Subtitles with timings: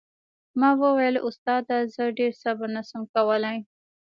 [0.59, 3.57] ما وويل استاده زه ډېر صبر نه سم کولاى.